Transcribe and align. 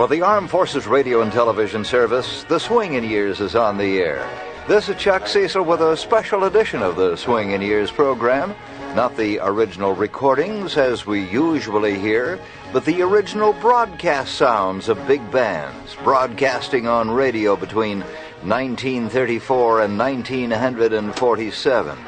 For 0.00 0.08
the 0.08 0.22
Armed 0.22 0.48
Forces 0.48 0.86
Radio 0.86 1.20
and 1.20 1.30
Television 1.30 1.84
Service, 1.84 2.44
The 2.44 2.58
Swingin' 2.58 3.06
Years 3.06 3.38
is 3.38 3.54
on 3.54 3.76
the 3.76 3.98
air. 3.98 4.26
This 4.66 4.88
is 4.88 4.96
Chuck 4.96 5.26
Cecil 5.26 5.62
with 5.62 5.82
a 5.82 5.94
special 5.94 6.44
edition 6.44 6.82
of 6.82 6.96
the 6.96 7.16
Swingin' 7.16 7.60
Years 7.60 7.90
program. 7.90 8.54
Not 8.96 9.18
the 9.18 9.40
original 9.40 9.92
recordings 9.92 10.78
as 10.78 11.04
we 11.04 11.28
usually 11.28 11.98
hear, 11.98 12.40
but 12.72 12.86
the 12.86 13.02
original 13.02 13.52
broadcast 13.52 14.36
sounds 14.36 14.88
of 14.88 15.06
big 15.06 15.30
bands 15.30 15.94
broadcasting 16.02 16.86
on 16.86 17.10
radio 17.10 17.54
between 17.54 18.00
1934 18.40 19.82
and 19.82 19.98
1947. 19.98 21.98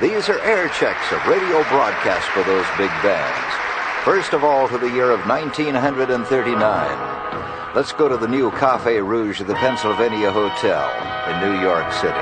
These 0.00 0.28
are 0.28 0.40
air 0.40 0.68
checks 0.70 1.12
of 1.12 1.24
radio 1.28 1.62
broadcasts 1.68 2.28
for 2.30 2.42
those 2.42 2.66
big 2.76 2.90
bands. 3.04 3.65
First 4.06 4.32
of 4.34 4.44
all, 4.44 4.68
to 4.68 4.78
the 4.78 4.88
year 4.88 5.10
of 5.10 5.26
1939. 5.26 7.74
Let's 7.74 7.90
go 7.90 8.08
to 8.08 8.16
the 8.16 8.28
new 8.28 8.52
Cafe 8.52 9.00
Rouge 9.00 9.40
of 9.40 9.48
the 9.48 9.56
Pennsylvania 9.56 10.30
Hotel 10.30 10.88
in 11.28 11.40
New 11.40 11.60
York 11.60 11.90
City. 11.90 12.14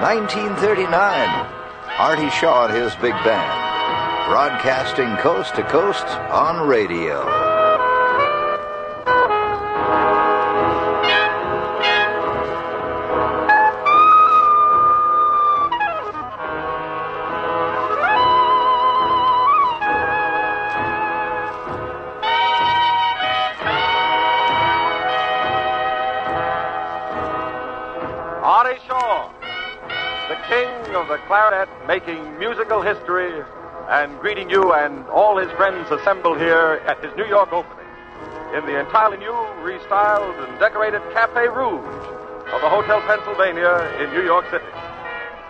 1939. 0.00 0.88
Artie 1.98 2.30
Shaw 2.30 2.68
and 2.68 2.74
his 2.74 2.94
big 2.94 3.12
band, 3.28 4.30
broadcasting 4.30 5.18
coast 5.18 5.54
to 5.56 5.64
coast 5.64 6.06
on 6.32 6.66
radio. 6.66 7.57
Musical 32.58 32.82
history 32.82 33.44
and 33.88 34.18
greeting 34.18 34.50
you 34.50 34.72
and 34.72 35.06
all 35.10 35.38
his 35.38 35.48
friends 35.52 35.88
assembled 35.92 36.38
here 36.38 36.82
at 36.88 36.98
his 37.04 37.14
New 37.16 37.24
York 37.26 37.52
opening 37.52 37.86
in 38.52 38.66
the 38.66 38.80
entirely 38.80 39.16
new, 39.16 39.30
restyled, 39.62 40.34
and 40.42 40.58
decorated 40.58 41.00
Cafe 41.12 41.46
Rouge 41.46 41.86
of 42.50 42.60
the 42.60 42.68
Hotel 42.68 43.00
Pennsylvania 43.02 43.78
in 44.02 44.10
New 44.10 44.24
York 44.24 44.44
City. 44.50 44.64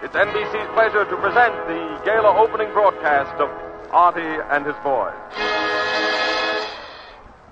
It's 0.02 0.14
NBC's 0.14 0.68
pleasure 0.74 1.06
to 1.06 1.16
present 1.16 1.54
the 1.64 1.98
gala 2.04 2.36
opening 2.36 2.70
broadcast 2.74 3.40
of 3.40 3.48
Artie 3.90 4.20
and 4.52 4.66
his 4.66 4.76
boys. 4.84 5.16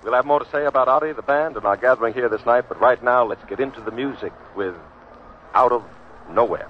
We'll 0.04 0.12
have 0.12 0.26
more 0.26 0.40
to 0.40 0.50
say 0.50 0.66
about 0.66 0.88
Artie, 0.88 1.14
the 1.14 1.22
band, 1.22 1.56
and 1.56 1.64
our 1.64 1.78
gathering 1.78 2.12
here 2.12 2.28
this 2.28 2.44
night, 2.44 2.66
but 2.68 2.78
right 2.78 3.02
now 3.02 3.24
let's 3.24 3.44
get 3.46 3.58
into 3.58 3.80
the 3.80 3.90
music 3.90 4.34
with 4.54 4.74
Out 5.54 5.72
of 5.72 5.82
Nowhere. 6.30 6.68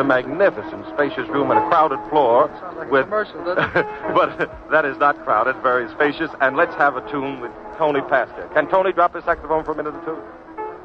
A 0.00 0.04
magnificent, 0.04 0.86
spacious 0.94 1.28
room 1.28 1.50
and 1.50 1.60
a 1.60 1.68
crowded 1.68 1.98
floor 2.08 2.48
like 2.74 2.90
with. 2.90 3.04
commercial, 3.04 3.44
but 4.14 4.50
that 4.70 4.86
is 4.86 4.96
not 4.96 5.22
crowded, 5.24 5.56
very 5.62 5.90
spacious. 5.90 6.30
And 6.40 6.56
let's 6.56 6.74
have 6.76 6.96
a 6.96 7.02
tune 7.10 7.40
with 7.40 7.52
Tony 7.76 8.00
Pastor. 8.08 8.48
Can 8.54 8.66
Tony 8.70 8.92
drop 8.92 9.14
his 9.14 9.24
saxophone 9.24 9.62
for 9.62 9.72
a 9.72 9.76
minute 9.76 9.94
or 9.94 10.04
two? 10.06 10.16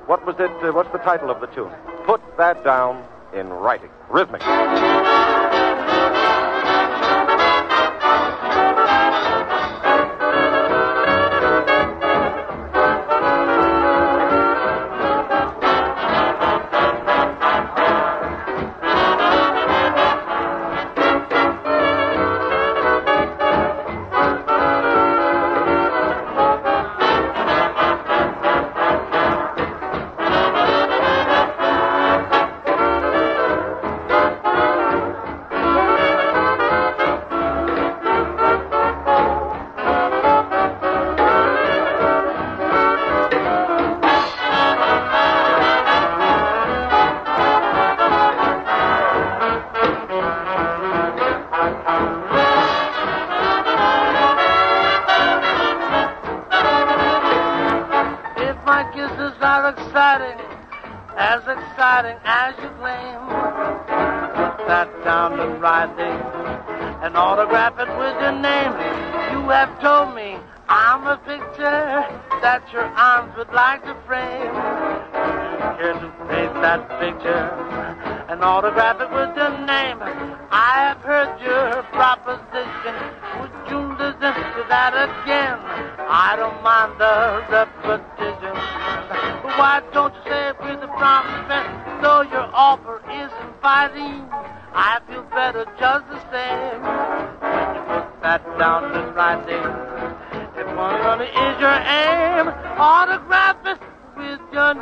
What 0.06 0.26
was 0.26 0.36
it? 0.38 0.52
Uh, 0.62 0.74
what's 0.74 0.92
the 0.92 0.98
title 0.98 1.32
of 1.32 1.40
the 1.40 1.48
tune? 1.48 1.72
Put 2.06 2.20
that 2.38 2.62
down 2.66 3.06
in 3.34 3.48
writing. 3.48 3.90
Rhythmic. 4.10 4.42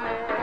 में 0.03 0.42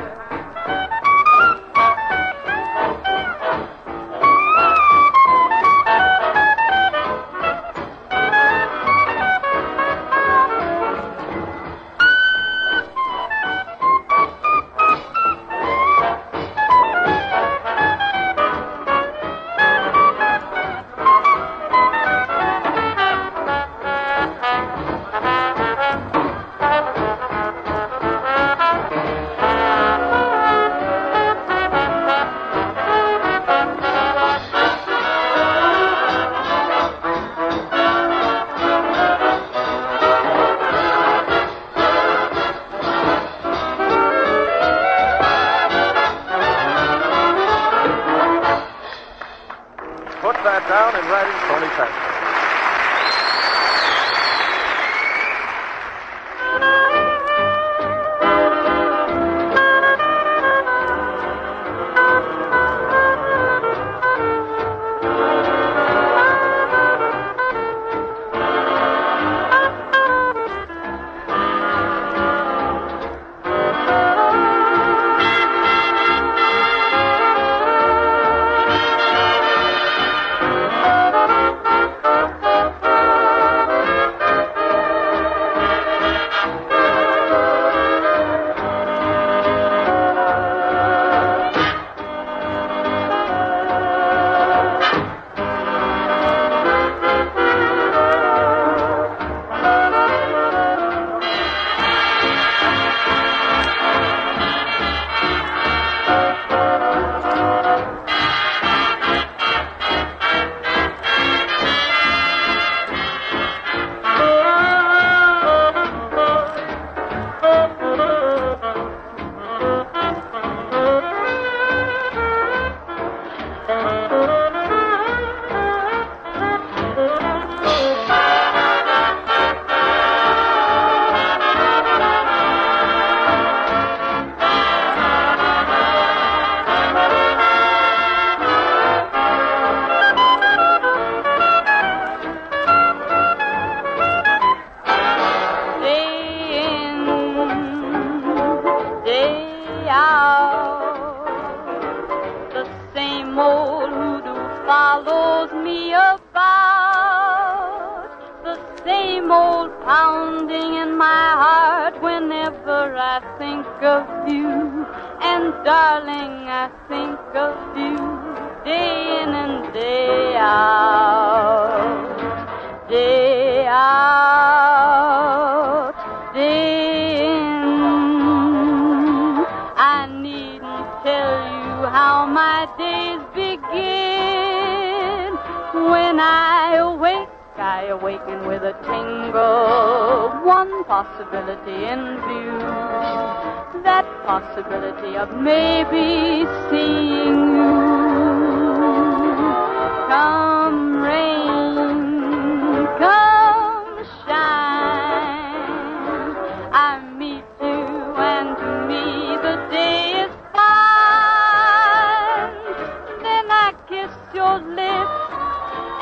your 214.50 214.60
lips, 214.74 215.22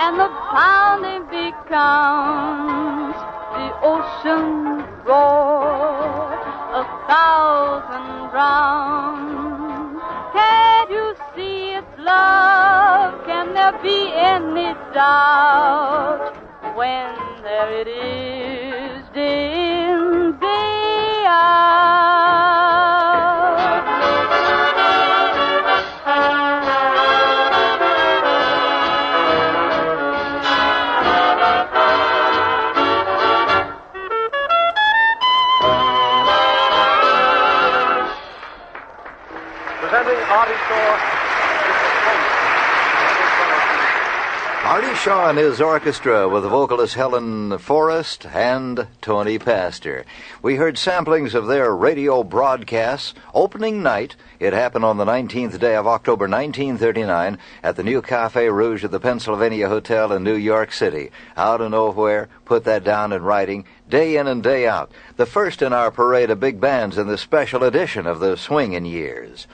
and 0.01 0.19
the 0.19 0.31
pounding 0.53 1.25
becomes 1.29 3.17
the 3.57 3.69
ocean 3.93 4.47
roar, 5.05 6.33
a 6.81 6.85
thousand 7.09 8.31
drowns. 8.31 10.01
Can't 10.33 10.91
you 10.91 11.15
see 11.35 11.75
it's 11.79 11.99
love? 11.99 13.27
Can 13.27 13.53
there 13.53 13.79
be 13.83 14.13
any 14.15 14.73
doubt 14.95 16.33
when 16.75 17.15
there 17.43 17.71
it 17.83 17.89
is, 17.89 19.05
Artie 44.69 44.95
Shaw. 44.97 45.31
And 45.31 45.39
his 45.39 45.63
orchestra 45.63 46.29
with 46.29 46.43
the 46.43 46.49
vocalist 46.51 46.95
Helen 46.95 47.57
Forrest 47.57 48.27
and 48.27 48.87
Tony 49.01 49.39
Pastor. 49.39 50.05
We 50.43 50.57
heard 50.57 50.77
samplings 50.77 51.35
of 51.35 51.47
their 51.47 51.75
radio 51.75 52.23
broadcasts. 52.23 53.15
Opening 53.33 53.83
night, 53.83 54.15
it 54.39 54.53
happened 54.53 54.85
on 54.85 54.99
the 54.99 55.07
19th 55.07 55.59
day 55.59 55.75
of 55.75 55.87
October 55.87 56.29
1939 56.29 57.39
at 57.63 57.77
the 57.77 57.83
new 57.83 58.03
Cafe 58.03 58.49
Rouge 58.51 58.85
at 58.85 58.91
the 58.91 59.01
Pennsylvania 59.01 59.69
Hotel 59.69 60.13
in 60.13 60.23
New 60.23 60.37
York 60.37 60.71
City. 60.71 61.11
Out 61.35 61.63
of 61.63 61.71
nowhere, 61.71 62.29
put 62.45 62.65
that 62.65 62.85
down 62.85 63.13
in 63.13 63.23
writing, 63.23 63.65
day 63.89 64.17
in 64.17 64.27
and 64.27 64.43
day 64.43 64.69
out. 64.69 64.93
The 65.17 65.27
first 65.27 65.63
in 65.63 65.73
our 65.73 65.91
parade 65.91 66.29
of 66.31 66.41
big 66.41 66.61
bands 66.61 66.99
in 66.99 67.07
the 67.07 67.17
special 67.17 67.65
edition 67.65 68.07
of 68.07 68.21
the 68.21 68.37
Swingin' 68.37 68.85
Years. 68.85 69.47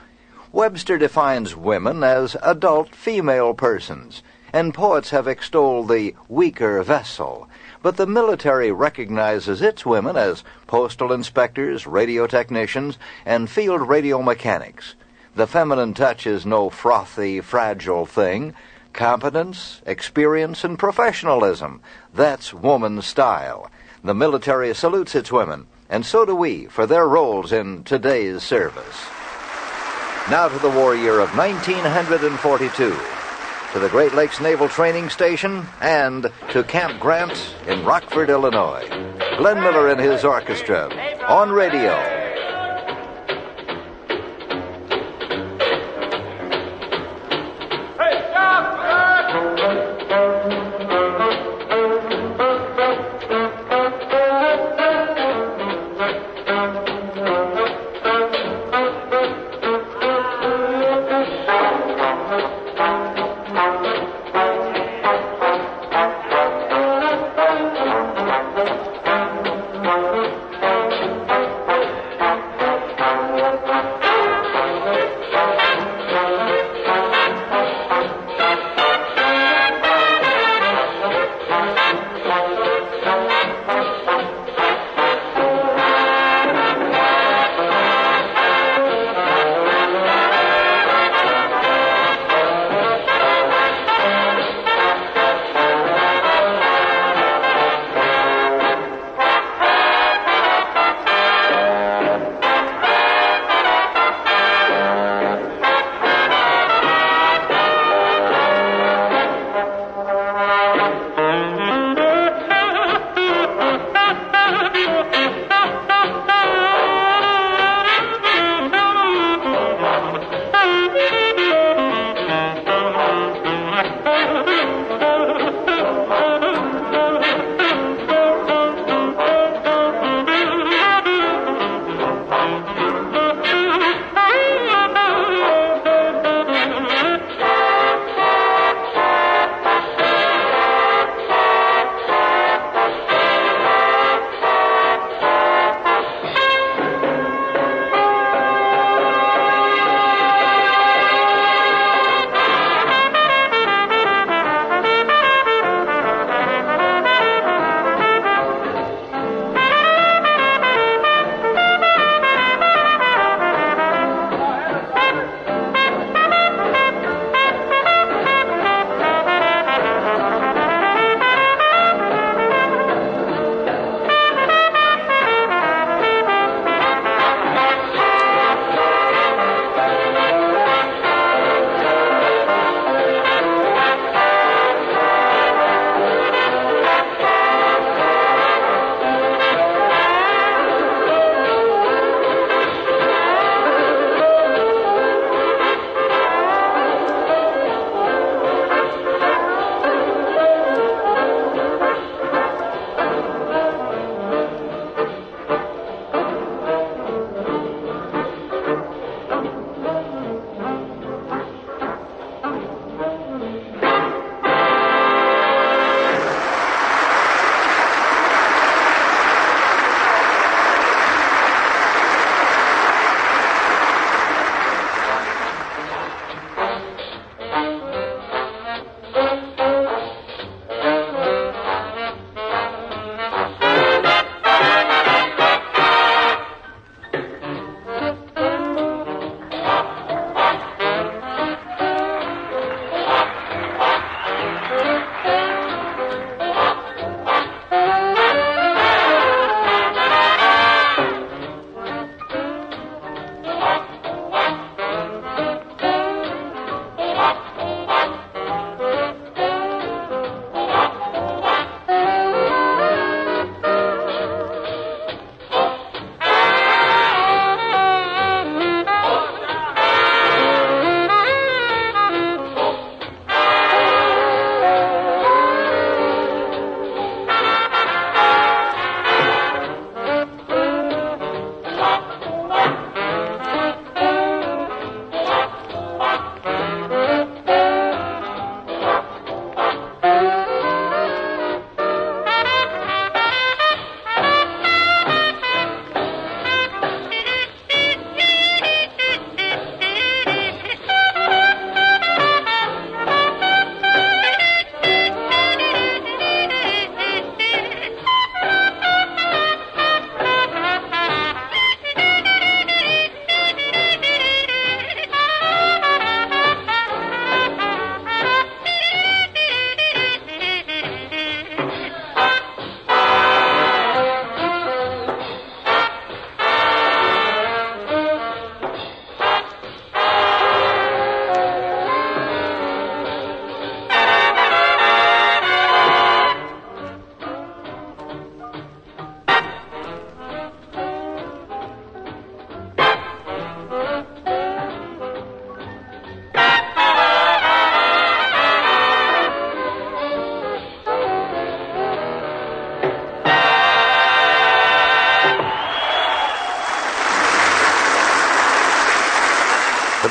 Webster 0.55 0.97
defines 0.97 1.53
women 1.53 2.01
as 2.01 2.37
adult 2.41 2.95
female 2.95 3.53
persons 3.53 4.23
and 4.53 4.73
poets 4.73 5.09
have 5.09 5.27
extolled 5.27 5.89
the 5.89 6.15
weaker 6.29 6.81
vessel. 6.81 7.49
But 7.83 7.97
the 7.97 8.07
military 8.07 8.71
recognizes 8.71 9.61
its 9.61 9.85
women 9.85 10.15
as 10.15 10.45
postal 10.65 11.11
inspectors, 11.11 11.85
radio 11.85 12.25
technicians, 12.25 12.97
and 13.25 13.49
field 13.49 13.89
radio 13.89 14.21
mechanics. 14.21 14.95
The 15.35 15.45
feminine 15.45 15.93
touch 15.93 16.25
is 16.25 16.45
no 16.45 16.69
frothy, 16.69 17.41
fragile 17.41 18.05
thing. 18.05 18.53
Competence, 18.93 19.81
experience, 19.85 20.63
and 20.63 20.79
professionalism. 20.79 21.81
That's 22.13 22.53
woman's 22.53 23.05
style. 23.05 23.69
The 24.05 24.13
military 24.13 24.73
salutes 24.73 25.15
its 25.15 25.33
women, 25.33 25.67
and 25.89 26.05
so 26.05 26.23
do 26.23 26.33
we 26.33 26.67
for 26.67 26.87
their 26.87 27.09
roles 27.09 27.51
in 27.51 27.83
today's 27.83 28.41
service. 28.41 29.14
Now 30.29 30.47
to 30.47 30.57
the 30.57 30.71
war 30.71 30.95
year 30.95 31.19
of 31.19 31.37
1942 31.37 32.97
to 33.75 33.79
the 33.79 33.89
Great 33.89 34.13
Lakes 34.13 34.39
Naval 34.39 34.69
Training 34.69 35.09
Station, 35.09 35.67
and 35.81 36.31
to 36.51 36.63
Camp 36.63 36.97
Grant 36.97 37.37
in 37.67 37.83
Rockford, 37.83 38.29
Illinois. 38.29 38.87
Glenn 39.37 39.61
Miller 39.61 39.89
and 39.89 39.99
his 39.99 40.23
orchestra 40.23 40.87
on 41.27 41.51
radio. 41.51 42.14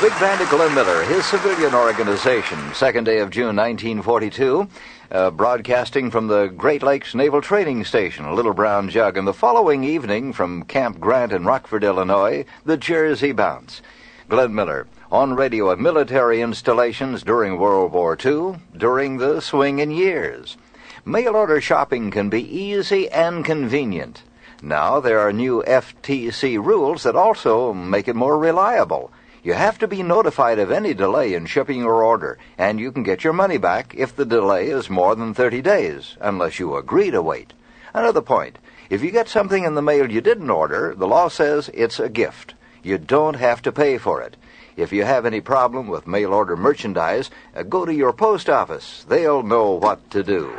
Big 0.09 0.19
band 0.19 0.39
of 0.39 0.47
Glenn 0.49 0.75
Miller, 0.75 1.01
his 1.05 1.25
civilian 1.25 1.73
organization, 1.73 2.59
second 2.75 3.05
day 3.05 3.17
of 3.21 3.31
June 3.31 3.55
1942, 3.55 4.67
uh, 5.09 5.31
broadcasting 5.31 6.11
from 6.11 6.27
the 6.27 6.45
Great 6.45 6.83
Lakes 6.83 7.15
Naval 7.15 7.41
Training 7.41 7.83
Station, 7.85 8.23
A 8.23 8.33
Little 8.35 8.53
Brown 8.53 8.87
Jug, 8.87 9.17
and 9.17 9.27
the 9.27 9.33
following 9.33 9.83
evening 9.83 10.31
from 10.31 10.61
Camp 10.65 10.99
Grant 10.99 11.31
in 11.31 11.43
Rockford, 11.43 11.83
Illinois, 11.83 12.45
the 12.65 12.77
Jersey 12.77 13.31
Bounce. 13.31 13.81
Glenn 14.29 14.53
Miller, 14.53 14.85
on 15.11 15.33
radio 15.33 15.71
at 15.71 15.79
military 15.79 16.39
installations 16.39 17.23
during 17.23 17.57
World 17.57 17.91
War 17.91 18.15
II, 18.23 18.59
during 18.77 19.17
the 19.17 19.39
swinging 19.39 19.89
years. 19.89 20.55
Mail 21.03 21.35
order 21.35 21.59
shopping 21.59 22.11
can 22.11 22.29
be 22.29 22.43
easy 22.43 23.09
and 23.09 23.43
convenient. 23.43 24.21
Now 24.61 24.99
there 24.99 25.19
are 25.19 25.33
new 25.33 25.63
FTC 25.65 26.63
rules 26.63 27.01
that 27.01 27.15
also 27.15 27.73
make 27.73 28.07
it 28.07 28.15
more 28.15 28.37
reliable. 28.37 29.11
You 29.45 29.53
have 29.53 29.77
to 29.77 29.87
be 29.87 30.01
notified 30.01 30.57
of 30.57 30.71
any 30.71 30.95
delay 30.95 31.35
in 31.35 31.45
shipping 31.45 31.77
your 31.77 32.03
order, 32.03 32.39
and 32.57 32.79
you 32.79 32.91
can 32.91 33.03
get 33.03 33.23
your 33.23 33.31
money 33.31 33.59
back 33.59 33.93
if 33.95 34.15
the 34.15 34.25
delay 34.25 34.69
is 34.69 34.89
more 34.89 35.13
than 35.13 35.35
30 35.35 35.61
days, 35.61 36.17
unless 36.19 36.57
you 36.57 36.75
agree 36.75 37.11
to 37.11 37.21
wait. 37.21 37.53
Another 37.93 38.23
point 38.23 38.57
if 38.89 39.03
you 39.03 39.11
get 39.11 39.29
something 39.29 39.63
in 39.63 39.75
the 39.75 39.83
mail 39.83 40.11
you 40.11 40.19
didn't 40.19 40.49
order, 40.49 40.95
the 40.97 41.05
law 41.05 41.27
says 41.27 41.69
it's 41.75 41.99
a 41.99 42.09
gift. 42.09 42.55
You 42.81 42.97
don't 42.97 43.35
have 43.35 43.61
to 43.61 43.71
pay 43.71 43.99
for 43.99 44.19
it. 44.19 44.35
If 44.77 44.91
you 44.91 45.03
have 45.03 45.27
any 45.27 45.41
problem 45.41 45.89
with 45.89 46.07
mail 46.07 46.33
order 46.33 46.57
merchandise, 46.57 47.29
uh, 47.55 47.61
go 47.61 47.85
to 47.85 47.93
your 47.93 48.13
post 48.13 48.49
office. 48.49 49.05
They'll 49.07 49.43
know 49.43 49.73
what 49.73 50.09
to 50.09 50.23
do. 50.23 50.51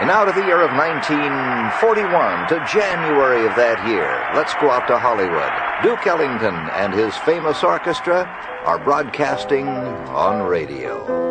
And 0.00 0.10
out 0.10 0.28
of 0.28 0.34
the 0.34 0.44
year 0.44 0.60
of 0.60 0.72
1941 0.72 2.48
to 2.48 2.66
January 2.70 3.46
of 3.46 3.54
that 3.54 3.86
year, 3.88 4.28
let's 4.34 4.52
go 4.54 4.70
out 4.70 4.88
to 4.88 4.98
Hollywood. 4.98 5.52
Duke 5.82 6.04
Ellington 6.06 6.54
and 6.74 6.92
his 6.92 7.16
famous 7.18 7.62
orchestra 7.62 8.24
are 8.64 8.78
broadcasting 8.78 9.68
on 9.68 10.42
radio. 10.42 11.24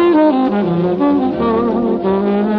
Duke 0.54 2.53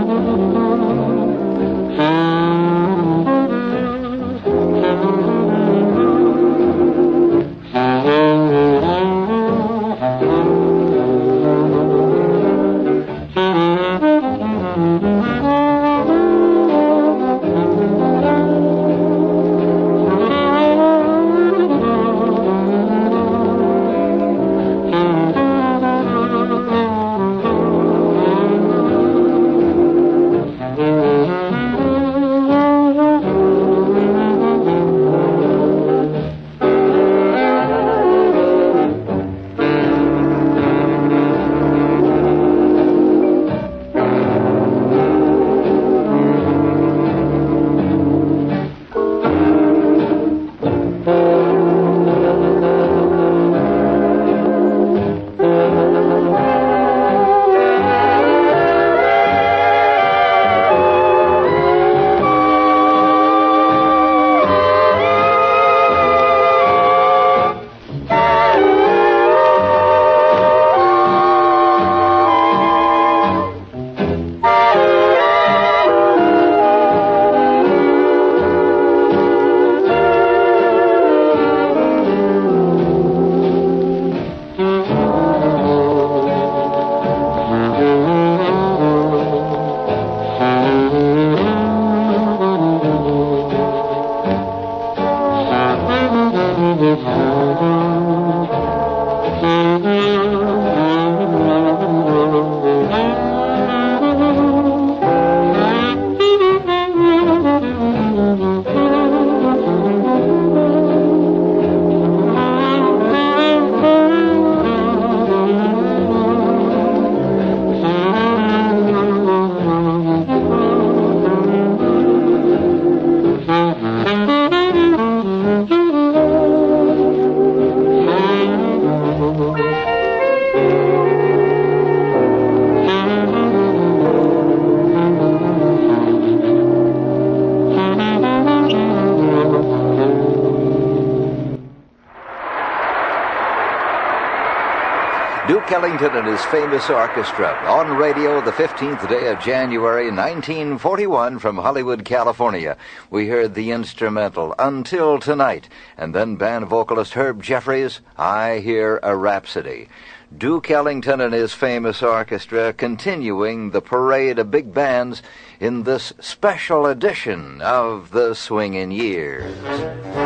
And 146.15 146.28
his 146.28 146.45
famous 146.45 146.89
orchestra 146.89 147.47
on 147.65 147.97
radio 147.97 148.39
the 148.39 148.54
15th 148.54 149.10
day 149.10 149.28
of 149.28 149.41
January 149.41 150.06
1941 150.06 151.39
from 151.39 151.58
Hollywood, 151.58 152.06
California. 152.06 152.78
We 153.10 153.28
heard 153.28 153.54
the 153.54 153.71
instrumental 153.71 154.56
Until 154.58 155.19
Tonight 155.19 155.67
and 155.97 156.15
then 156.15 156.38
band 156.38 156.67
vocalist 156.67 157.15
Herb 157.15 157.43
Jeffries, 157.43 157.99
I 158.17 158.60
Hear 158.60 159.01
a 159.04 159.13
Rhapsody. 159.13 159.89
Duke 160.36 160.71
Ellington 160.71 161.19
and 161.19 161.34
his 161.34 161.51
famous 161.54 162.01
orchestra 162.01 162.71
continuing 162.71 163.71
the 163.71 163.82
parade 163.82 164.39
of 164.39 164.49
big 164.49 164.73
bands 164.73 165.21
in 165.60 165.84
this 165.84 166.13
special 166.21 166.86
edition 166.86 167.62
of 167.62 168.12
the 168.12 168.36
Swingin' 168.36 168.91
Years. 168.91 170.25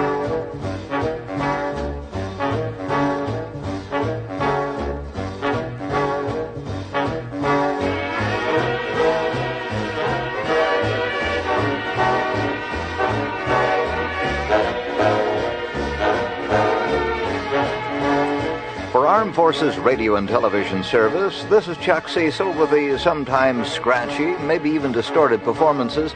Forces 19.50 19.80
Radio 19.80 20.16
and 20.16 20.28
Television 20.28 20.84
Service, 20.84 21.44
this 21.46 21.68
is 21.68 21.76
Chuck 21.78 22.08
Cecil 22.08 22.54
with 22.54 22.70
the 22.70 23.00
sometimes 23.00 23.68
scratchy, 23.68 24.38
maybe 24.44 24.70
even 24.70 24.92
distorted 24.92 25.42
performances 25.44 26.14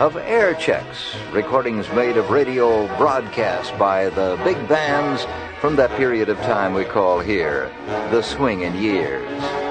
of 0.00 0.16
air 0.16 0.52
checks, 0.54 1.14
recordings 1.30 1.88
made 1.92 2.16
of 2.16 2.30
radio 2.30 2.88
broadcasts 2.96 3.70
by 3.78 4.08
the 4.08 4.36
big 4.42 4.56
bands 4.66 5.24
from 5.60 5.76
that 5.76 5.90
period 5.92 6.28
of 6.28 6.36
time 6.38 6.74
we 6.74 6.84
call 6.84 7.20
here 7.20 7.70
the 8.10 8.20
swingin' 8.20 8.74
years. 8.82 9.61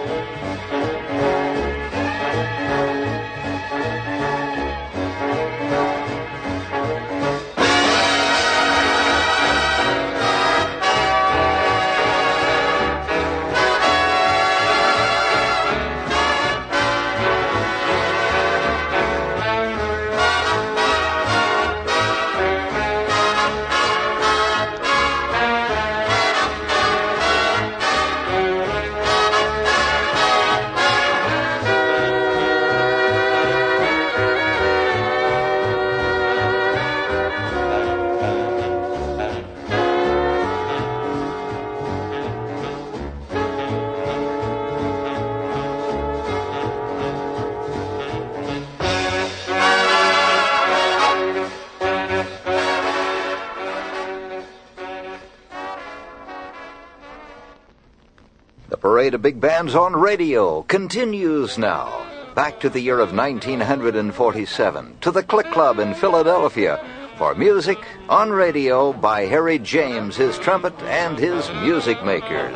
Big 59.21 59.39
bands 59.39 59.75
on 59.75 59.95
radio 59.95 60.63
continues 60.63 61.57
now. 61.57 62.07
Back 62.33 62.59
to 62.61 62.69
the 62.69 62.79
year 62.79 62.99
of 62.99 63.13
1947, 63.13 64.97
to 65.01 65.11
the 65.11 65.21
Click 65.21 65.45
Club 65.51 65.77
in 65.77 65.93
Philadelphia, 65.93 66.83
for 67.17 67.35
music 67.35 67.77
on 68.09 68.31
radio 68.31 68.91
by 68.93 69.27
Harry 69.27 69.59
James, 69.59 70.15
his 70.15 70.39
trumpet, 70.39 70.73
and 70.81 71.19
his 71.19 71.47
music 71.61 72.03
makers. 72.03 72.55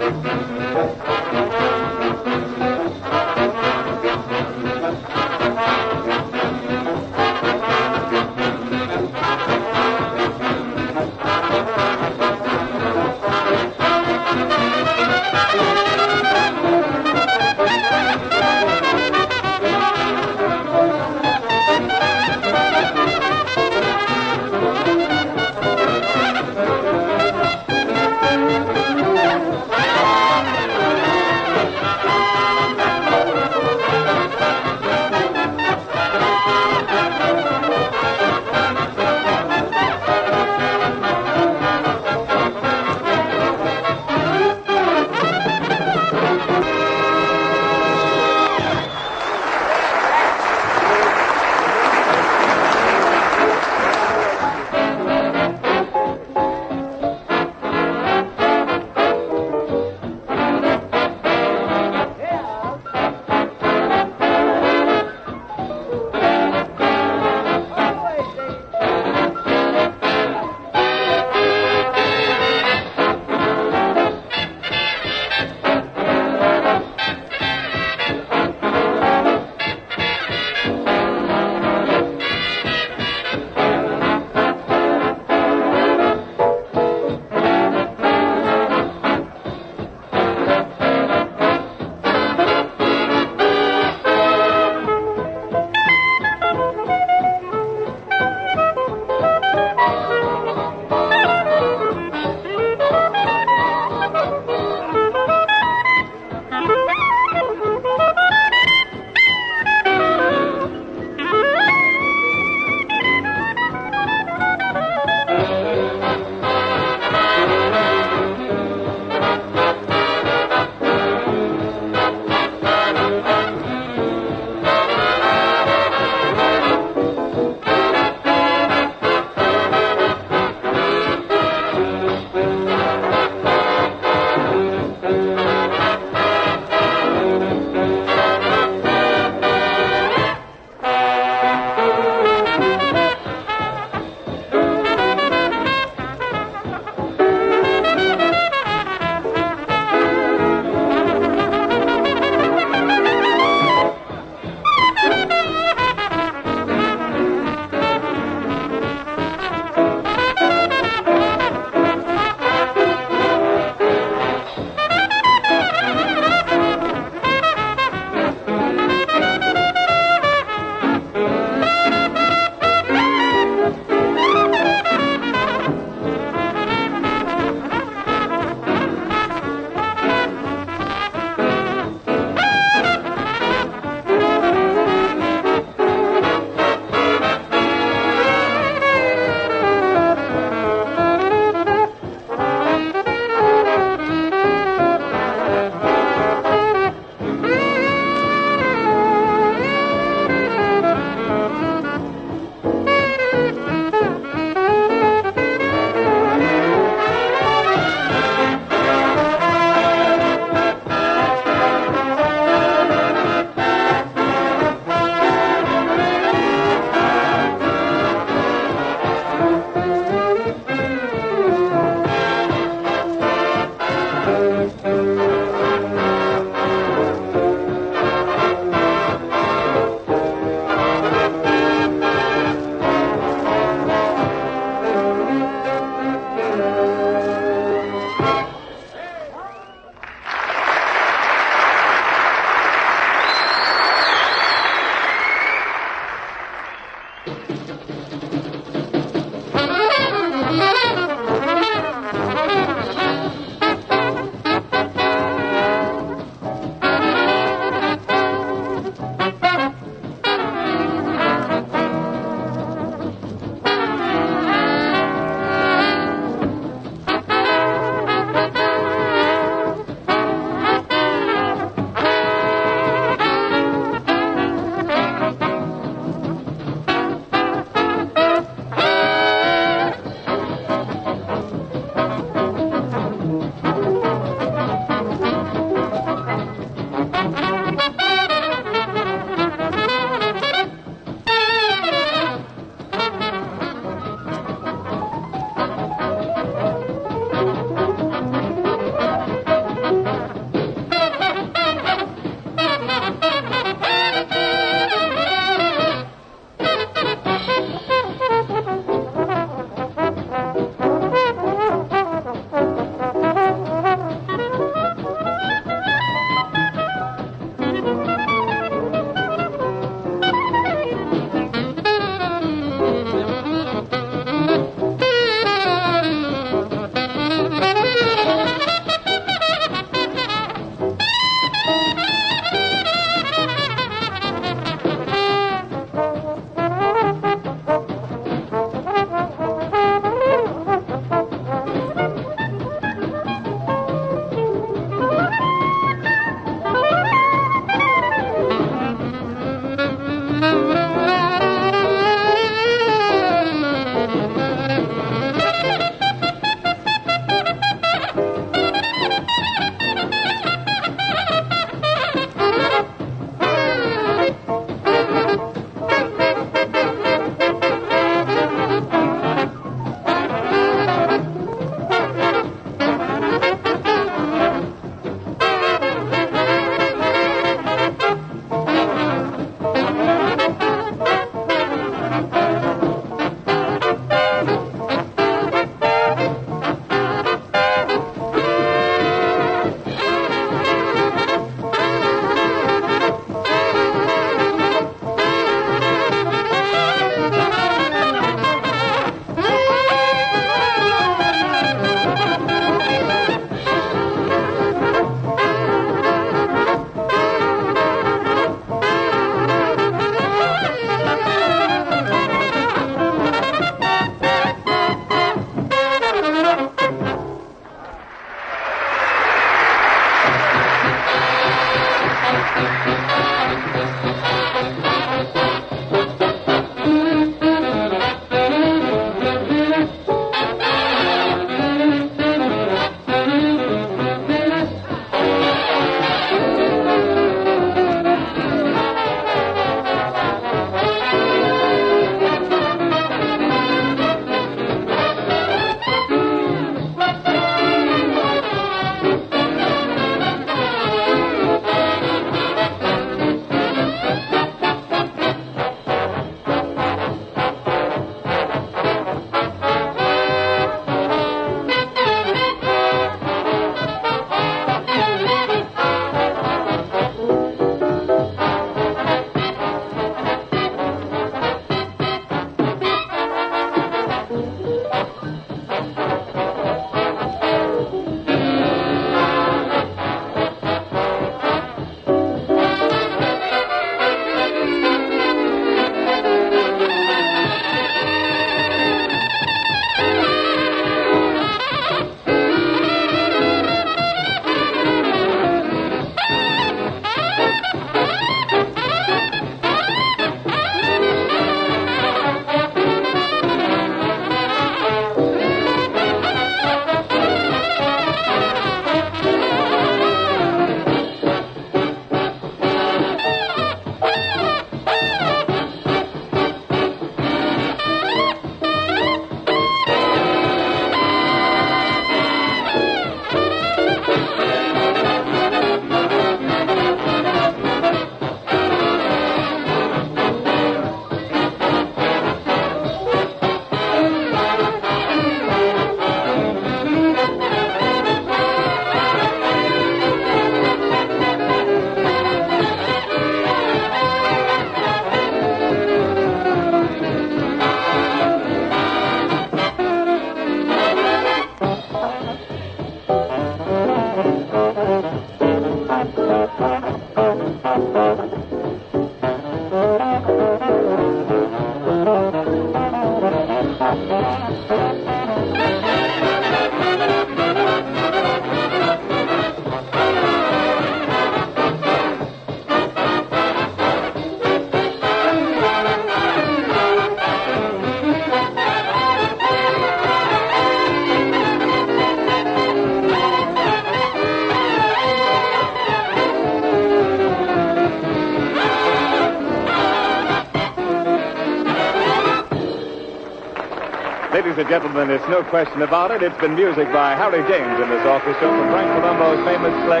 And 595.04 595.12
it's 595.12 595.28
no 595.28 595.44
question 595.44 595.82
about 595.82 596.12
it. 596.12 596.22
It's 596.22 596.40
been 596.40 596.54
music 596.54 596.88
by 596.88 597.12
Harry 597.12 597.44
James 597.44 597.76
in 597.76 597.90
this 597.92 598.06
orchestra 598.08 598.48
from 598.48 598.72
Frank 598.72 598.88
Palumbo's 598.96 599.36
famous 599.44 599.76
Click. 599.84 600.00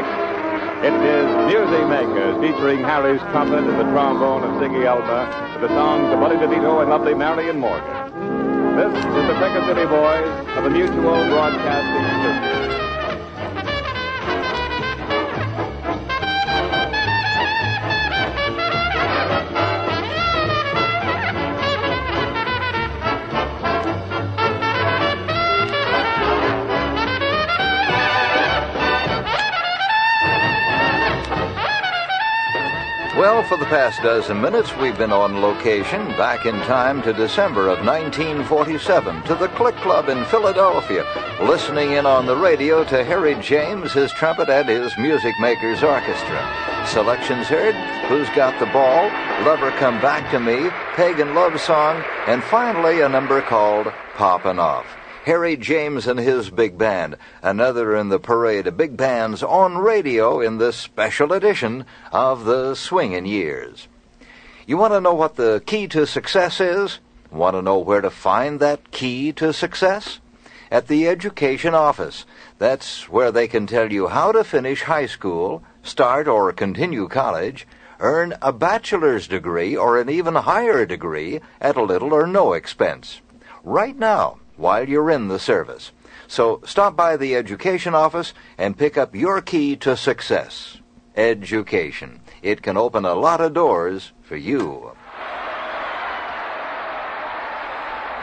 It 0.80 0.96
is 0.96 1.28
Music 1.44 1.84
Makers, 1.92 2.40
featuring 2.40 2.80
Harry's 2.80 3.20
trumpet 3.28 3.68
and 3.68 3.78
the 3.78 3.84
trombone 3.92 4.44
of 4.44 4.56
Ziggy 4.62 4.86
Elba, 4.86 5.60
with 5.60 5.68
the 5.68 5.76
songs 5.76 6.08
of 6.08 6.20
Buddy 6.20 6.36
DeVito 6.36 6.80
and 6.80 6.88
lovely 6.88 7.12
Marion 7.12 7.60
Morgan. 7.60 7.84
This 8.80 8.96
is 8.96 9.28
the 9.28 9.36
Cracker 9.36 9.60
City 9.68 9.84
Boys 9.84 10.56
of 10.56 10.64
the 10.64 10.70
Mutual 10.70 11.20
Broadcasting 11.28 12.24
System. 12.24 12.53
Well, 33.24 33.42
for 33.42 33.56
the 33.56 33.64
past 33.64 34.02
dozen 34.02 34.38
minutes, 34.42 34.76
we've 34.76 34.98
been 34.98 35.10
on 35.10 35.40
location 35.40 36.08
back 36.08 36.44
in 36.44 36.56
time 36.66 37.00
to 37.04 37.14
December 37.14 37.70
of 37.70 37.78
1947 37.82 39.22
to 39.22 39.34
the 39.34 39.48
Click 39.48 39.74
Club 39.76 40.10
in 40.10 40.26
Philadelphia, 40.26 41.06
listening 41.40 41.92
in 41.92 42.04
on 42.04 42.26
the 42.26 42.36
radio 42.36 42.84
to 42.84 43.02
Harry 43.02 43.34
James, 43.36 43.94
his 43.94 44.12
trumpet, 44.12 44.50
and 44.50 44.68
his 44.68 44.92
Music 44.98 45.34
Makers 45.40 45.82
Orchestra. 45.82 46.84
Selections 46.86 47.46
heard 47.46 47.74
Who's 48.08 48.28
Got 48.36 48.60
the 48.60 48.66
Ball, 48.66 49.04
Lover 49.46 49.70
Come 49.78 49.98
Back 50.02 50.30
to 50.30 50.38
Me, 50.38 50.68
Pagan 50.94 51.34
Love 51.34 51.58
Song, 51.58 52.04
and 52.26 52.44
finally 52.44 53.00
a 53.00 53.08
number 53.08 53.40
called 53.40 53.90
Poppin' 54.16 54.58
Off. 54.58 54.84
Harry 55.24 55.56
James 55.56 56.06
and 56.06 56.20
his 56.20 56.50
big 56.50 56.76
band, 56.76 57.16
another 57.42 57.96
in 57.96 58.10
the 58.10 58.18
parade 58.18 58.66
of 58.66 58.76
big 58.76 58.94
bands 58.94 59.42
on 59.42 59.78
radio 59.78 60.38
in 60.38 60.58
this 60.58 60.76
special 60.76 61.32
edition 61.32 61.86
of 62.12 62.44
the 62.44 62.74
Swingin' 62.74 63.24
Years. 63.24 63.88
You 64.66 64.76
want 64.76 64.92
to 64.92 65.00
know 65.00 65.14
what 65.14 65.36
the 65.36 65.62
key 65.64 65.88
to 65.88 66.06
success 66.06 66.60
is? 66.60 66.98
Want 67.30 67.56
to 67.56 67.62
know 67.62 67.78
where 67.78 68.02
to 68.02 68.10
find 68.10 68.60
that 68.60 68.90
key 68.90 69.32
to 69.32 69.54
success? 69.54 70.20
At 70.70 70.88
the 70.88 71.08
Education 71.08 71.74
Office. 71.74 72.26
That's 72.58 73.08
where 73.08 73.32
they 73.32 73.48
can 73.48 73.66
tell 73.66 73.90
you 73.90 74.08
how 74.08 74.30
to 74.30 74.44
finish 74.44 74.82
high 74.82 75.06
school, 75.06 75.62
start 75.82 76.28
or 76.28 76.52
continue 76.52 77.08
college, 77.08 77.66
earn 77.98 78.34
a 78.42 78.52
bachelor's 78.52 79.26
degree 79.26 79.74
or 79.74 79.98
an 79.98 80.10
even 80.10 80.34
higher 80.34 80.84
degree 80.84 81.40
at 81.62 81.76
a 81.76 81.82
little 81.82 82.12
or 82.12 82.26
no 82.26 82.52
expense. 82.52 83.22
Right 83.62 83.96
now, 83.96 84.40
while 84.56 84.88
you're 84.88 85.10
in 85.10 85.28
the 85.28 85.38
service. 85.38 85.92
So 86.26 86.60
stop 86.64 86.96
by 86.96 87.16
the 87.16 87.36
education 87.36 87.94
office 87.94 88.34
and 88.56 88.78
pick 88.78 88.96
up 88.96 89.14
your 89.14 89.40
key 89.40 89.76
to 89.76 89.96
success. 89.96 90.78
Education. 91.16 92.20
It 92.42 92.62
can 92.62 92.76
open 92.76 93.04
a 93.04 93.14
lot 93.14 93.40
of 93.40 93.54
doors 93.54 94.12
for 94.22 94.36
you. 94.36 94.92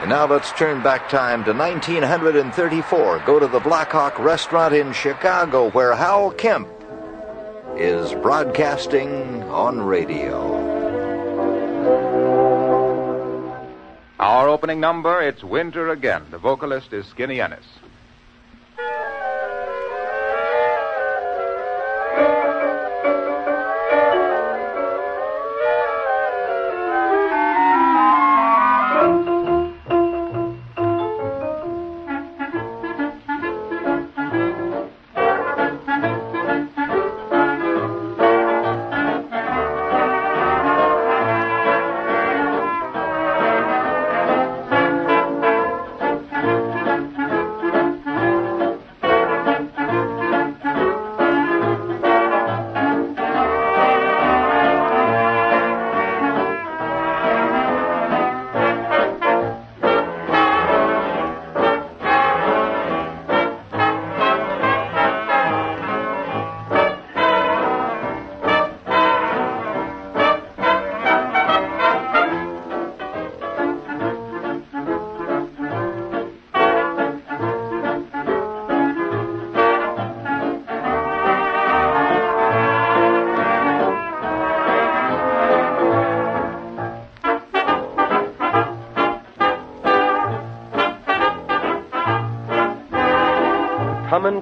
And 0.02 0.10
now 0.10 0.26
let's 0.26 0.50
turn 0.52 0.82
back 0.82 1.08
time 1.08 1.44
to 1.44 1.52
1934. 1.52 3.22
Go 3.24 3.38
to 3.38 3.46
the 3.46 3.60
Blackhawk 3.60 4.18
restaurant 4.18 4.74
in 4.74 4.92
Chicago 4.92 5.70
where 5.70 5.94
Hal 5.94 6.32
Kemp 6.32 6.68
is 7.76 8.12
broadcasting 8.14 9.44
on 9.44 9.80
radio. 9.80 10.81
Our 14.22 14.48
opening 14.48 14.78
number, 14.78 15.20
it's 15.20 15.42
Winter 15.42 15.90
Again. 15.90 16.22
The 16.30 16.38
vocalist 16.38 16.92
is 16.92 17.04
Skinny 17.06 17.40
Ennis. 17.40 17.66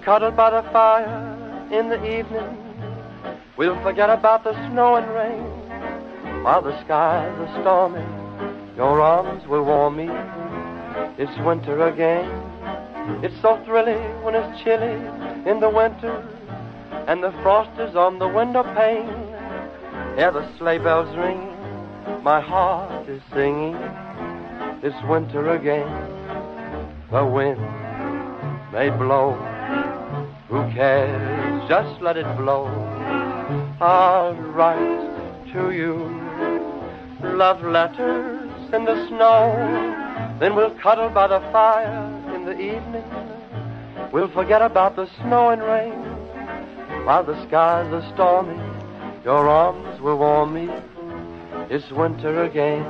And 0.01 0.05
cuddle 0.05 0.31
by 0.31 0.51
the 0.51 0.63
fire 0.71 1.69
in 1.73 1.89
the 1.89 2.19
evening. 2.19 2.57
We'll 3.57 3.81
forget 3.83 4.09
about 4.09 4.45
the 4.45 4.53
snow 4.71 4.97
and 4.97 5.07
rain 5.13 6.43
while 6.43 6.63
the 6.63 6.79
skies 6.85 7.33
are 7.39 7.61
stormy. 7.61 8.05
Your 8.77 9.01
arms 9.01 9.47
will 9.47 9.65
warm 9.65 9.97
me. 9.97 10.09
It's 11.19 11.37
winter 11.45 11.87
again. 11.87 12.25
It's 13.23 13.39
so 13.43 13.63
thrilling 13.65 14.23
when 14.23 14.35
it's 14.35 14.63
chilly 14.63 14.97
in 15.51 15.61
the 15.61 15.69
winter 15.69 16.27
and 17.07 17.23
the 17.23 17.33
frost 17.43 17.79
is 17.79 17.95
on 17.95 18.19
the 18.19 18.29
window 18.29 18.63
pane. 18.63 19.07
Hear 20.17 20.33
the 20.33 20.49
sleigh 20.57 20.79
bells 20.79 21.15
ring. 21.17 21.47
My 22.23 22.41
heart 22.41 23.07
is 23.09 23.23
singing. 23.35 23.77
It's 24.83 24.97
winter 25.09 25.51
again. 25.51 25.89
The 27.11 27.27
wind 27.27 27.61
may 28.73 28.89
blow. 28.89 29.50
Who 30.49 30.73
cares? 30.73 31.69
Just 31.69 32.01
let 32.03 32.17
it 32.17 32.27
blow. 32.37 32.67
I'll 33.81 34.35
write 34.35 35.53
to 35.53 35.71
you 35.71 36.21
love 37.23 37.63
letters 37.63 38.51
in 38.73 38.85
the 38.85 39.09
snow. 39.09 40.37
Then 40.39 40.55
we'll 40.55 40.75
cuddle 40.79 41.11
by 41.11 41.27
the 41.27 41.41
fire 41.53 42.35
in 42.35 42.45
the 42.45 42.59
evening. 42.59 43.05
We'll 44.13 44.31
forget 44.31 44.63
about 44.63 44.97
the 44.97 45.09
snow 45.21 45.51
and 45.51 45.63
rain 45.63 47.07
while 47.07 47.25
the 47.25 47.41
skies 47.47 47.93
are 47.93 48.13
stormy. 48.15 48.59
Your 49.25 49.49
arms 49.49 50.01
will 50.01 50.19
warm 50.19 50.55
me. 50.55 50.69
It's 51.69 51.91
winter 51.93 52.45
again. 52.45 52.85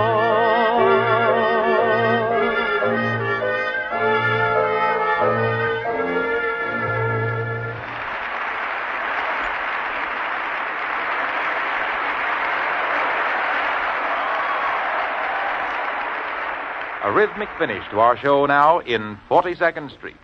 A 17.04 17.12
rhythmic 17.14 17.48
finish 17.58 17.90
to 17.92 18.02
our 18.02 18.18
show 18.18 18.46
now 18.46 18.80
in 18.80 19.18
42nd 19.30 19.92
Street. 19.92 20.18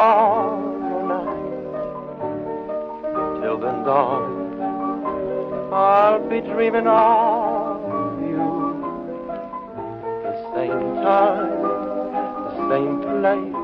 Tomorrow 0.00 1.04
night. 1.12 1.42
Till 3.42 3.58
then, 3.58 3.84
darling, 3.84 4.62
I'll 5.72 6.26
be 6.26 6.40
dreaming 6.40 6.86
of 6.86 8.20
you. 8.22 8.48
The 10.24 10.34
same 10.54 10.80
time, 11.04 11.62
the 12.46 12.52
same 12.70 12.94
place 13.02 13.60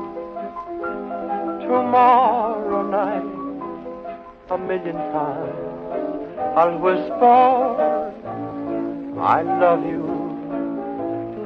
tomorrow 1.65 2.81
night. 2.87 3.33
A 4.51 4.57
million 4.59 4.95
times 4.95 5.57
I'll 6.55 6.77
whisper, 6.77 8.13
I 9.19 9.41
love 9.41 9.83
you, 9.85 10.05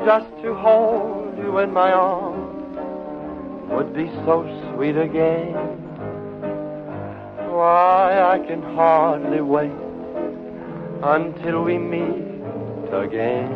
just 0.05 0.29
to 0.43 0.53
hold 0.53 1.37
you 1.37 1.59
in 1.59 1.71
my 1.71 1.93
arms 1.93 2.51
would 3.71 3.93
be 3.95 4.07
so 4.25 4.60
sweet 4.81 4.97
again. 4.97 5.53
Why, 7.53 8.19
I 8.33 8.39
can 8.47 8.63
hardly 8.63 9.39
wait 9.39 9.71
until 11.03 11.63
we 11.65 11.77
meet 11.77 12.49
again. 12.91 13.51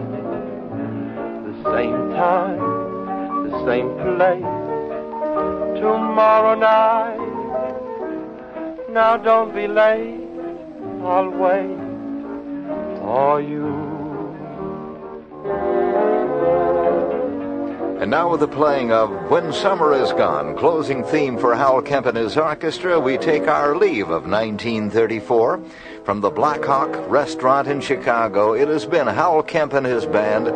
The 1.47 1.55
same 1.73 2.11
time, 2.11 2.59
the 3.49 3.65
same 3.65 3.89
place, 4.03 4.51
tomorrow 5.82 6.53
night. 6.59 7.17
Now 8.91 9.17
don't 9.17 9.51
be 9.55 9.67
late, 9.67 10.21
I'll 11.03 11.32
wait 11.32 11.80
for 12.99 13.41
you. 13.41 13.84
And 17.97 18.11
now 18.11 18.29
with 18.29 18.41
the 18.41 18.47
playing 18.47 18.91
of 18.91 19.09
When 19.31 19.53
Summer 19.53 19.93
Is 19.93 20.11
Gone, 20.11 20.57
closing 20.57 21.01
theme 21.01 21.37
for 21.37 21.55
Hal 21.55 21.81
Kemp 21.81 22.05
and 22.05 22.17
his 22.17 22.35
orchestra, 22.35 22.99
we 22.99 23.17
take 23.17 23.47
our 23.47 23.73
leave 23.77 24.09
of 24.09 24.27
1934. 24.27 25.61
From 26.03 26.19
the 26.19 26.29
Black 26.29 26.63
Hawk 26.65 26.93
restaurant 27.09 27.69
in 27.69 27.79
Chicago, 27.79 28.51
it 28.51 28.67
has 28.67 28.85
been 28.85 29.07
Hal 29.07 29.41
Kemp 29.43 29.71
and 29.71 29.85
his 29.85 30.05
band 30.05 30.49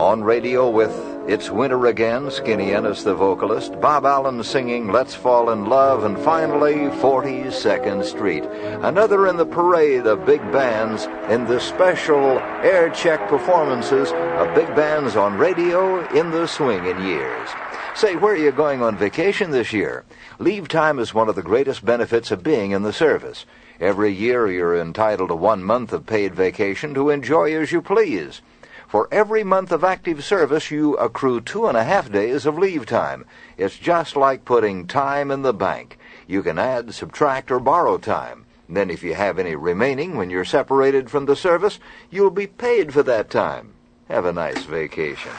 on 0.00 0.24
radio 0.24 0.68
with 0.68 0.90
It's 1.30 1.48
Winter 1.48 1.86
Again, 1.86 2.28
Skinny 2.28 2.74
Ennis 2.74 3.04
the 3.04 3.14
vocalist, 3.14 3.80
Bob 3.80 4.04
Allen 4.04 4.42
singing 4.42 4.90
Let's 4.90 5.14
Fall 5.14 5.50
in 5.50 5.66
Love, 5.66 6.02
and 6.02 6.18
finally 6.18 6.90
42nd 6.98 8.04
Street. 8.04 8.42
Another 8.82 9.28
in 9.28 9.36
the 9.36 9.46
parade 9.46 10.08
of 10.08 10.26
big 10.26 10.40
bands 10.50 11.04
in 11.30 11.46
the 11.46 11.60
special 11.60 12.40
air 12.64 12.90
check 12.90 13.28
performances 13.28 14.10
of 14.10 14.52
big 14.56 14.74
bands 14.74 15.14
on 15.14 15.38
radio 15.38 16.04
in 16.08 16.32
the 16.32 16.48
swinging 16.48 17.00
years. 17.06 17.48
Say, 17.94 18.16
where 18.16 18.32
are 18.32 18.36
you 18.36 18.50
going 18.50 18.82
on 18.82 18.96
vacation 18.96 19.52
this 19.52 19.72
year? 19.72 20.04
Leave 20.40 20.66
time 20.66 20.98
is 20.98 21.14
one 21.14 21.28
of 21.28 21.36
the 21.36 21.44
greatest 21.44 21.84
benefits 21.84 22.32
of 22.32 22.42
being 22.42 22.72
in 22.72 22.82
the 22.82 22.92
service. 22.92 23.46
Every 23.78 24.10
year 24.10 24.50
you're 24.50 24.76
entitled 24.76 25.28
to 25.28 25.36
one 25.36 25.62
month 25.62 25.92
of 25.92 26.06
paid 26.06 26.34
vacation 26.34 26.92
to 26.94 27.08
enjoy 27.08 27.54
as 27.54 27.70
you 27.70 27.82
please. 27.82 28.42
For 28.90 29.06
every 29.12 29.44
month 29.44 29.70
of 29.70 29.84
active 29.84 30.24
service, 30.24 30.72
you 30.72 30.96
accrue 30.96 31.40
two 31.40 31.68
and 31.68 31.76
a 31.76 31.84
half 31.84 32.10
days 32.10 32.44
of 32.44 32.58
leave 32.58 32.86
time. 32.86 33.24
It's 33.56 33.78
just 33.78 34.16
like 34.16 34.44
putting 34.44 34.88
time 34.88 35.30
in 35.30 35.42
the 35.42 35.54
bank. 35.54 35.96
You 36.26 36.42
can 36.42 36.58
add, 36.58 36.92
subtract, 36.92 37.52
or 37.52 37.60
borrow 37.60 37.98
time. 37.98 38.46
Then, 38.68 38.90
if 38.90 39.04
you 39.04 39.14
have 39.14 39.38
any 39.38 39.54
remaining 39.54 40.16
when 40.16 40.28
you're 40.28 40.44
separated 40.44 41.08
from 41.08 41.26
the 41.26 41.36
service, 41.36 41.78
you'll 42.10 42.32
be 42.32 42.48
paid 42.48 42.92
for 42.92 43.04
that 43.04 43.30
time. 43.30 43.74
Have 44.08 44.24
a 44.24 44.32
nice 44.32 44.64
vacation. 44.64 45.30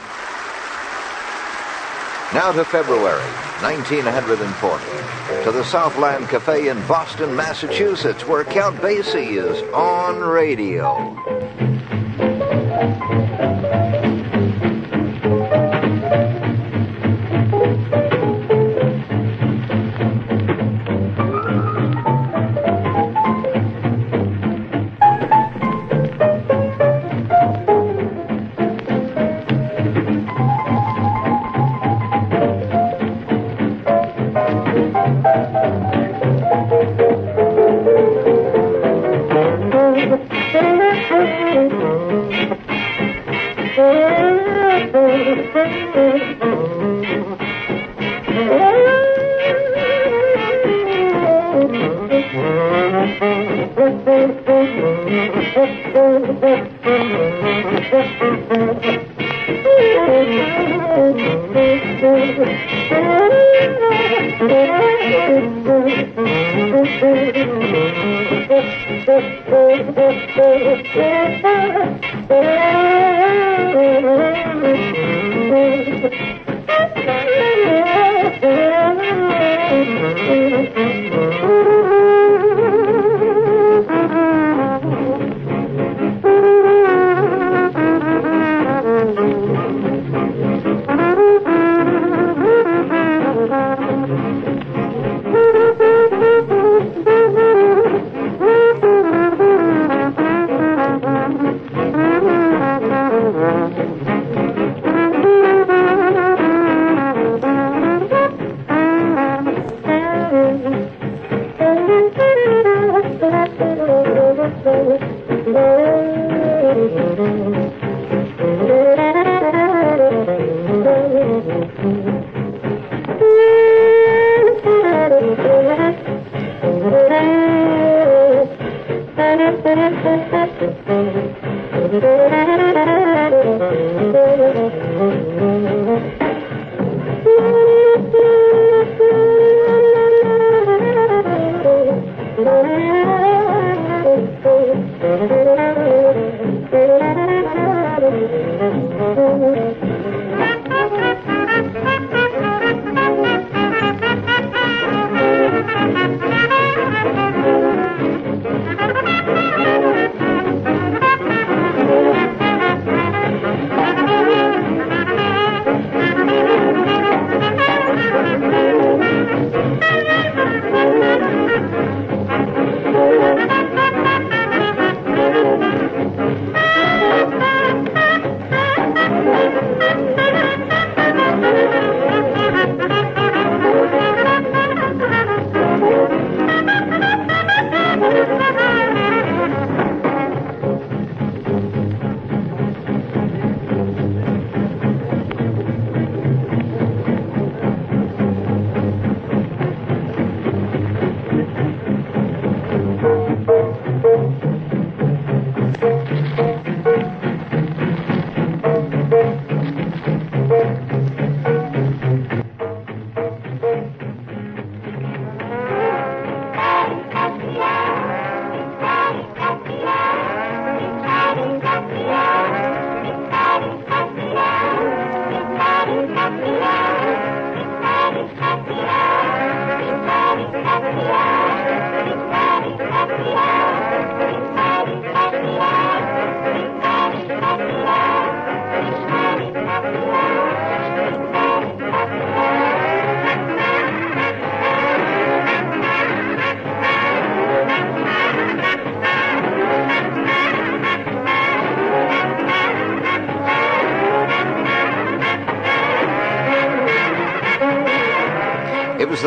Now 2.34 2.54
to 2.54 2.64
February 2.64 3.20
1940, 3.60 5.43
to 5.43 5.52
the 5.52 5.66
Southland 5.66 6.30
Cafe 6.30 6.70
in 6.70 6.78
Boston, 6.88 7.36
Massachusetts, 7.36 8.26
where 8.26 8.45
Count 8.45 8.78
Basie 8.78 9.38
is 9.38 9.62
on 9.74 10.20
radio. 10.20 11.71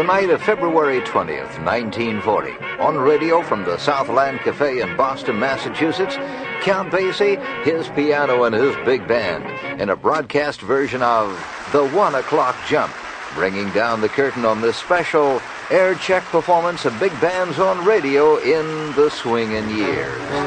The 0.05 0.13
night 0.13 0.29
of 0.29 0.43
February 0.43 1.01
20th, 1.01 1.65
1940. 1.65 2.51
On 2.79 2.99
radio 2.99 3.43
from 3.43 3.65
the 3.65 3.79
Southland 3.79 4.39
Cafe 4.41 4.83
in 4.83 4.97
Boston, 4.99 5.39
Massachusetts, 5.39 6.17
Count 6.61 6.93
Basie, 6.93 7.43
his 7.65 7.89
piano, 7.89 8.45
and 8.45 8.55
his 8.55 8.77
big 8.85 9.09
band 9.09 9.47
in 9.81 9.89
a 9.89 9.97
broadcast 9.97 10.61
version 10.61 11.03
of 11.03 11.31
The 11.73 11.89
One 11.89 12.15
O'Clock 12.15 12.55
Jump, 12.69 12.93
bringing 13.33 13.71
down 13.71 14.03
the 14.03 14.11
curtain 14.11 14.45
on 14.45 14.61
this 14.61 14.77
special 14.77 15.41
air 15.71 15.95
check 15.95 16.23
performance 16.25 16.85
of 16.85 17.01
big 17.01 17.19
bands 17.19 17.59
on 17.59 17.83
radio 17.87 18.37
in 18.37 18.93
the 18.97 19.09
swinging 19.09 19.71
years. 19.71 20.44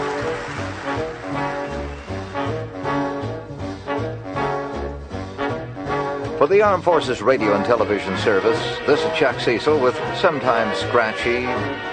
For 6.38 6.45
the 6.45 6.61
Armed 6.61 6.83
Forces 6.83 7.23
Radio 7.23 7.55
and 7.55 7.65
Television 7.65 8.15
Service, 8.19 8.59
this 8.85 9.03
is 9.03 9.17
Chuck 9.17 9.39
Cecil 9.39 9.79
with 9.79 9.95
sometimes 10.15 10.77
scratchy 10.77 11.47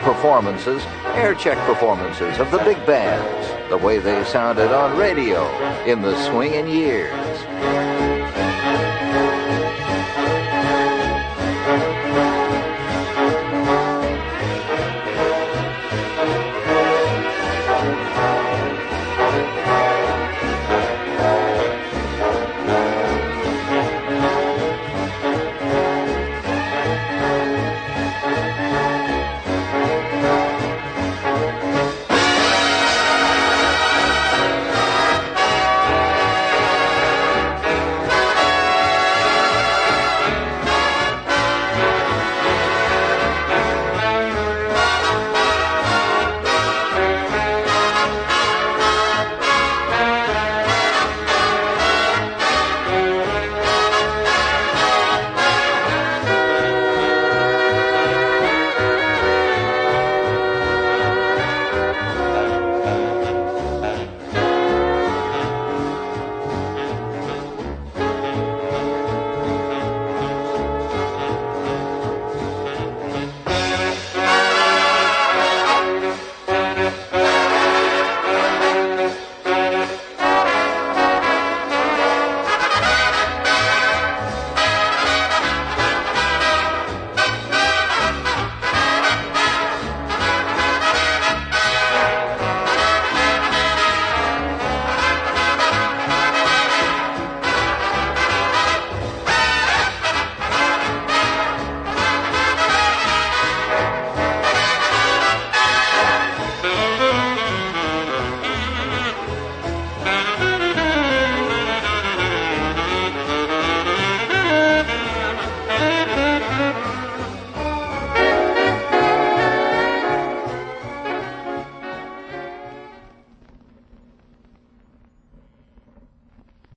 performances, 0.05 0.82
air 1.14 1.34
check 1.34 1.57
performances 1.66 2.38
of 2.38 2.51
the 2.51 2.59
big 2.59 2.76
bands, 2.84 3.70
the 3.70 3.78
way 3.78 4.01
they 4.01 4.22
sounded 4.24 4.70
on 4.70 4.99
radio 4.99 5.49
in 5.86 6.03
the 6.03 6.14
swinging 6.26 6.68
years. 6.68 7.84